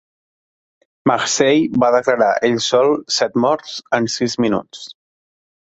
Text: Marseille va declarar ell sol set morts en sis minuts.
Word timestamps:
Marseille 1.11 1.69
va 1.83 1.91
declarar 1.97 2.31
ell 2.49 2.59
sol 2.71 2.91
set 3.19 3.39
morts 3.47 3.79
en 4.01 4.13
sis 4.19 4.39
minuts. 4.47 4.87